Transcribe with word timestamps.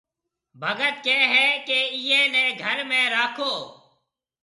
ڀگت 0.61 0.95
ڪھيََََ 1.05 1.17
ھيَََ 1.31 1.45
ڪہ 1.67 1.79
ايئيَ 1.95 2.21
نيَ 2.33 2.45
گھر 2.61 2.77
۾ 2.89 3.01
راکو 3.13 3.53